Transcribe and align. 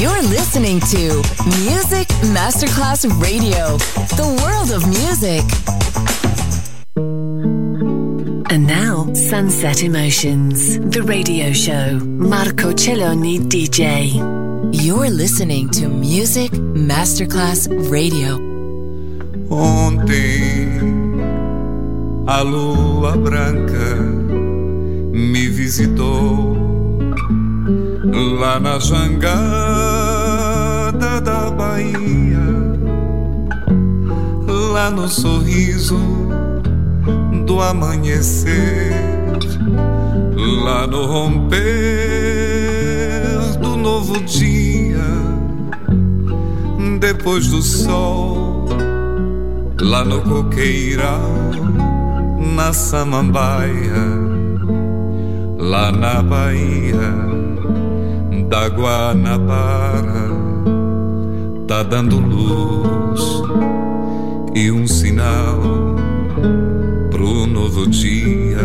You're 0.00 0.22
listening 0.22 0.80
to 0.80 1.22
Music 1.66 2.08
Masterclass 2.32 3.04
Radio, 3.20 3.76
the 4.16 4.24
world 4.42 4.70
of 4.70 4.88
music. 4.88 5.44
And 8.50 8.66
now, 8.66 9.12
Sunset 9.12 9.82
Emotions, 9.82 10.78
the 10.78 11.02
radio 11.02 11.52
show. 11.52 11.98
Marco 12.02 12.72
Celloni 12.72 13.40
DJ. 13.40 14.14
You're 14.72 15.10
listening 15.10 15.68
to 15.72 15.88
Music 15.88 16.50
Masterclass 16.52 17.68
Radio. 17.90 18.38
Ontem, 19.50 20.80
a 22.26 22.42
lua 22.42 23.18
branca 23.18 23.96
me 25.12 25.48
visitou 25.48 26.49
lá 28.12 28.58
na 28.58 28.78
jangada 28.78 29.20
da 31.20 31.50
Bahia, 31.50 32.40
lá 34.72 34.90
no 34.90 35.08
sorriso 35.08 35.98
do 37.46 37.60
amanhecer, 37.60 38.92
lá 40.64 40.86
no 40.86 41.06
romper 41.06 41.60
do 43.60 43.76
novo 43.76 44.20
dia, 44.20 45.04
depois 46.98 47.46
do 47.48 47.62
sol, 47.62 48.66
lá 49.80 50.04
no 50.04 50.20
coqueiral, 50.22 51.20
na 52.56 52.72
samambaia, 52.72 54.20
lá 55.58 55.92
na 55.92 56.22
Bahia 56.22 57.30
da 58.50 58.66
Guanabara 58.68 60.28
tá 61.68 61.84
dando 61.84 62.18
luz 62.18 63.20
e 64.56 64.72
um 64.72 64.88
sinal 64.88 65.60
pro 67.12 67.46
novo 67.46 67.86
dia. 67.86 68.58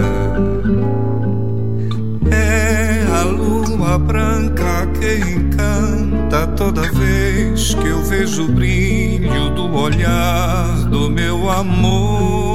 É 2.32 3.06
a 3.14 3.24
lua 3.26 4.00
branca 4.00 4.88
que 5.00 5.20
encanta 5.20 6.48
toda 6.58 6.82
vez 6.92 7.76
que 7.76 7.88
eu 7.88 8.02
vejo 8.06 8.46
o 8.46 8.52
brilho 8.52 9.52
do 9.52 9.72
olhar 9.72 10.78
do 10.90 11.12
meu 11.12 11.48
amor. 11.48 12.55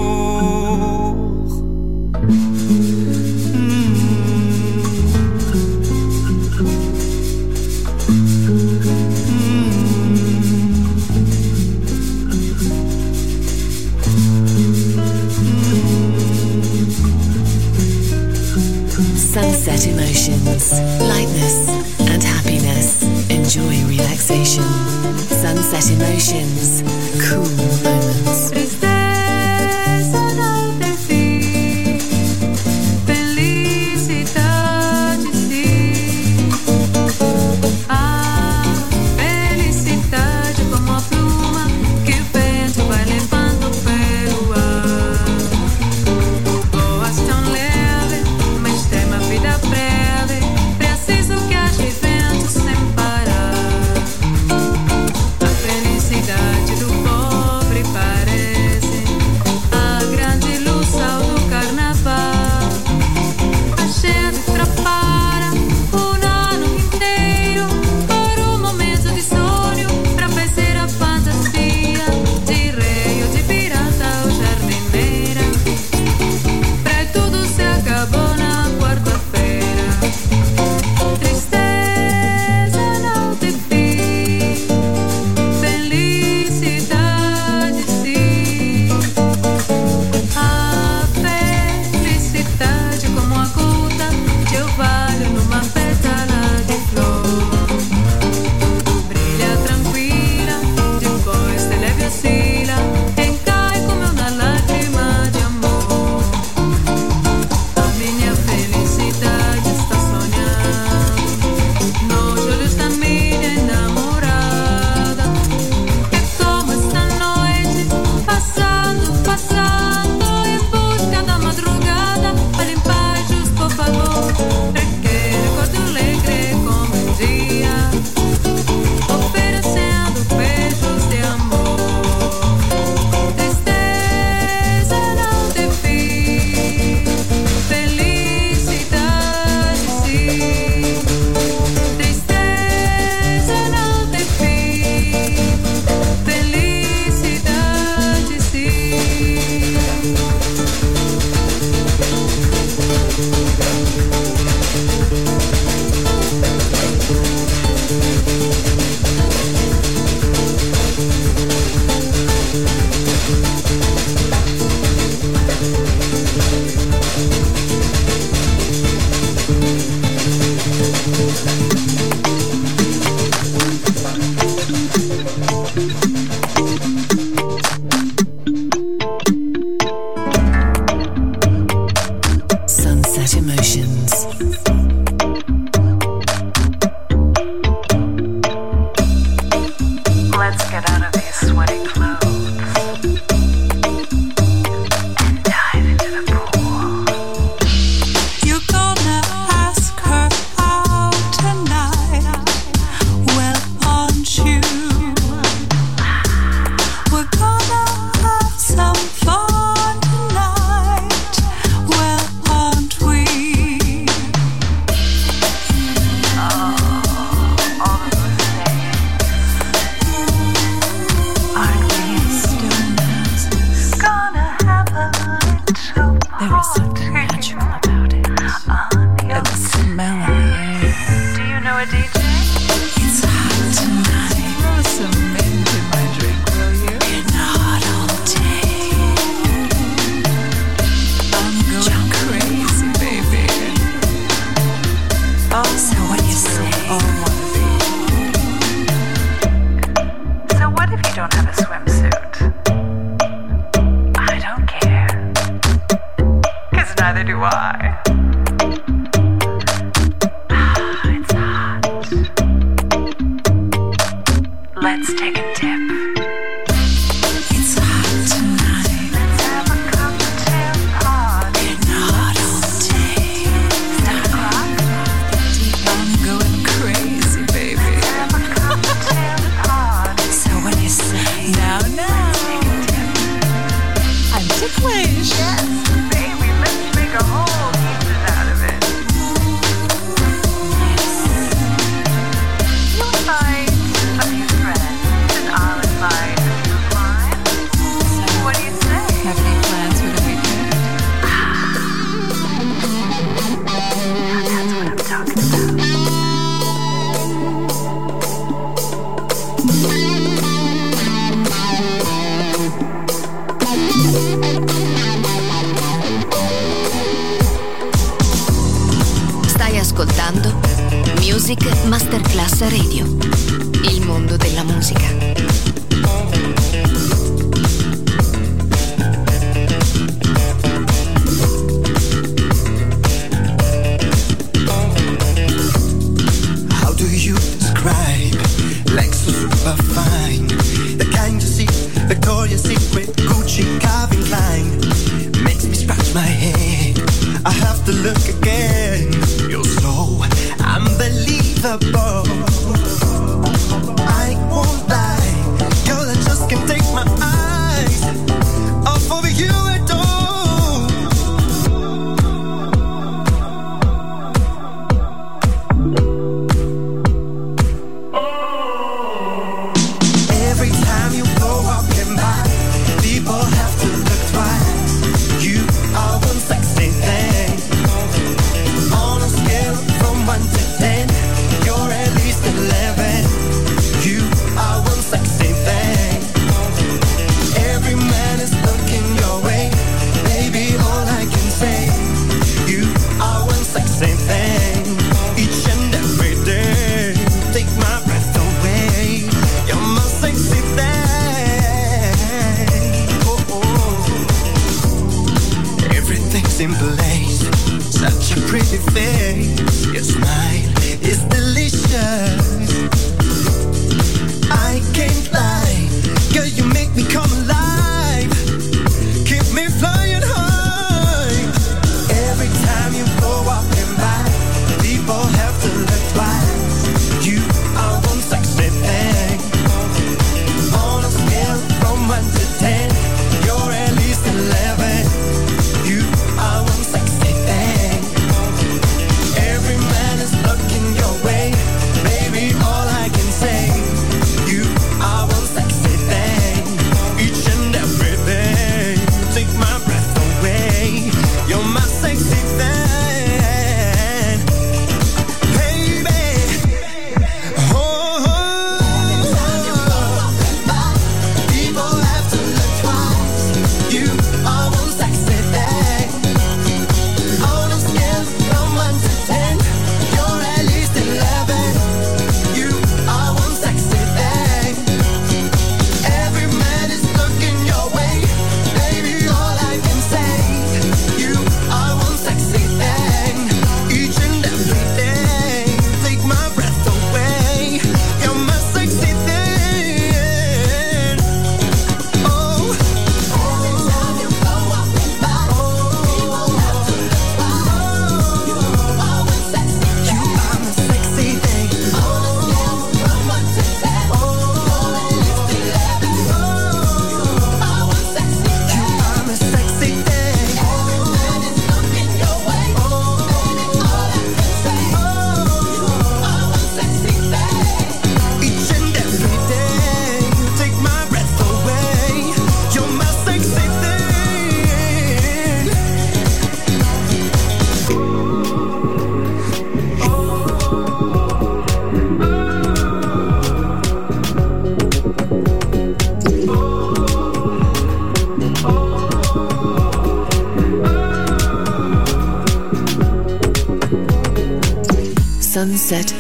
Emotions, 19.87 20.79
lightness 21.01 21.69
and 22.01 22.23
happiness. 22.23 23.03
Enjoy 23.31 23.83
relaxation. 23.89 24.63
Sunset 24.63 25.91
emotions, 25.91 26.83
cool 27.19 27.49
moments. 27.57 28.10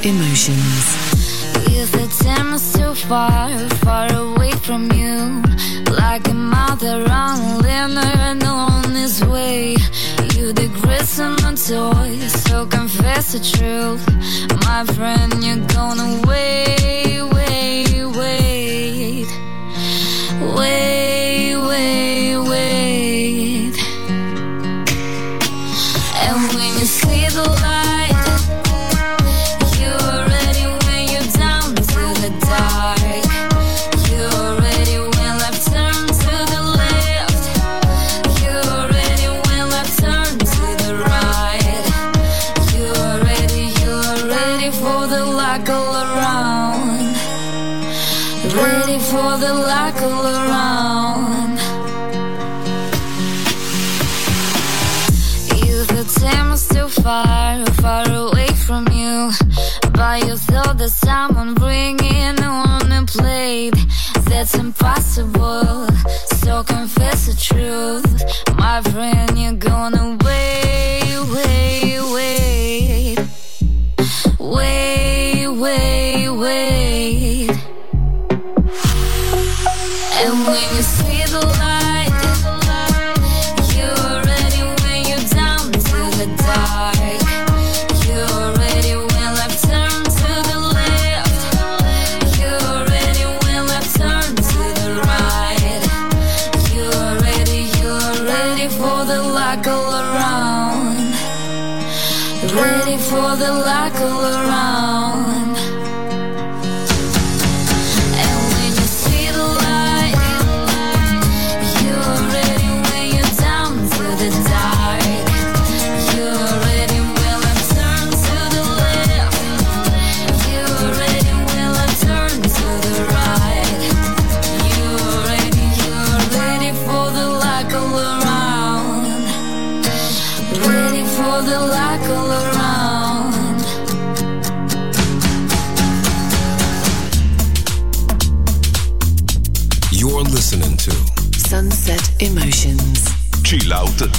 Emotions. 0.02 0.86
If 1.68 1.92
the 1.92 2.08
time 2.24 2.54
is 2.54 2.72
too 2.72 2.94
far, 2.94 3.50
far 3.84 4.10
away 4.14 4.50
from 4.52 4.90
you. 4.92 5.42
Like 5.92 6.26
a 6.26 6.32
mother 6.32 7.04
on 7.10 7.58
liner 7.58 8.10
and 8.28 8.42
on 8.42 8.94
his 8.94 9.22
way. 9.26 9.76
You 10.34 10.54
digress 10.54 11.20
on 11.20 11.36
my 11.42 11.54
toy, 11.54 12.16
so 12.28 12.64
confess 12.66 13.32
the 13.32 13.40
truth. 13.40 14.02
My 14.64 14.84
friend, 14.94 15.44
you're 15.44 15.66
gonna 15.68 16.26
far 57.10 57.49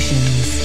Emotions. 0.00 0.59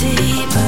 Deeper, 0.00 0.67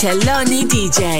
Celloni 0.00 0.64
DJ. 0.64 1.19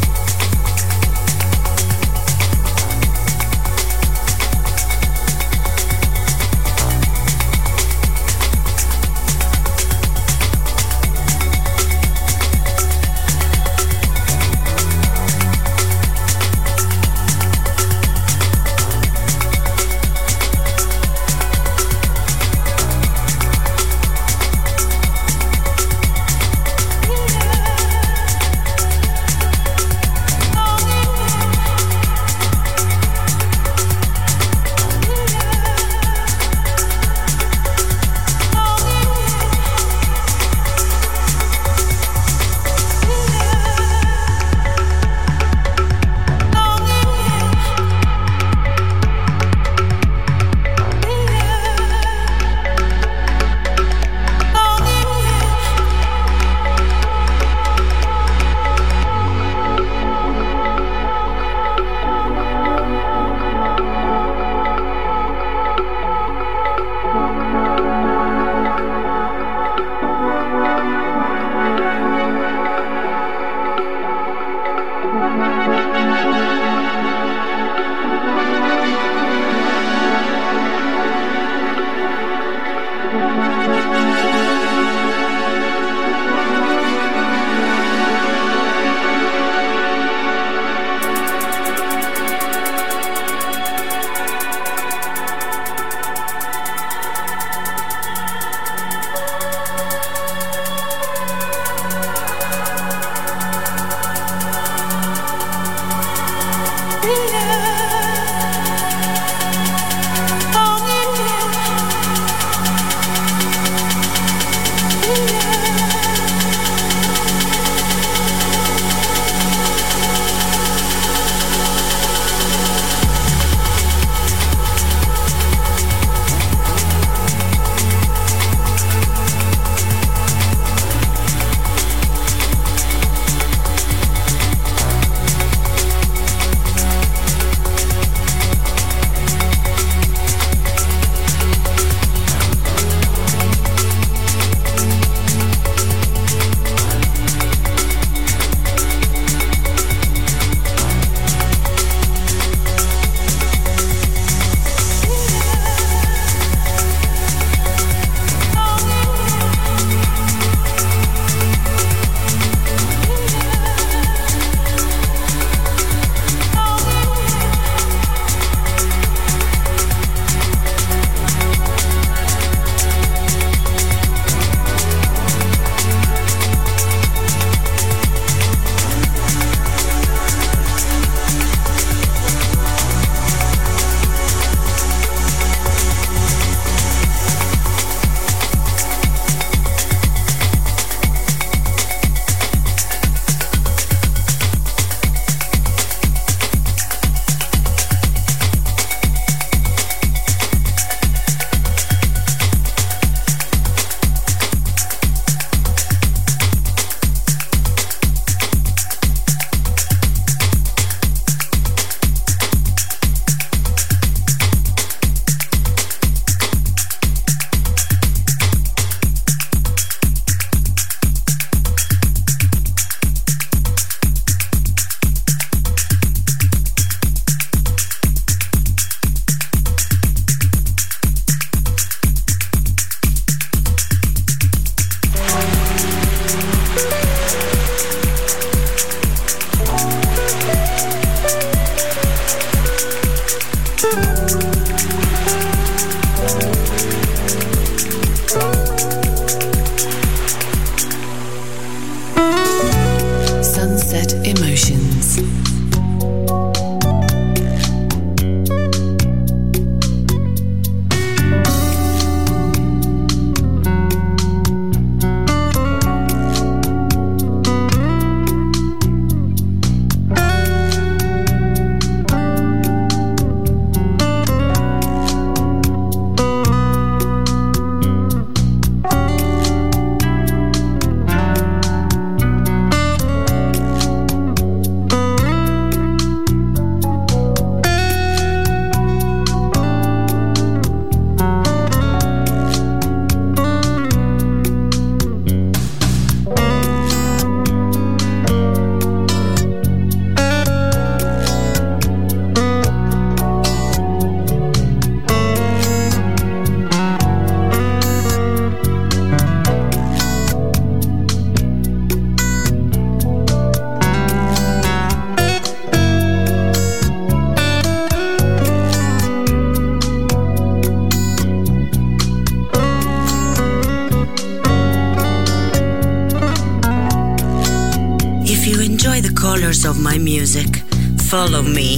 Follow 331.21 331.43
me 331.43 331.77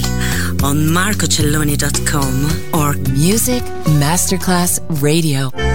on 0.62 0.76
marcocelloni.com 0.98 2.34
or 2.72 2.94
Music 3.12 3.62
Masterclass 4.00 4.80
Radio. 5.02 5.53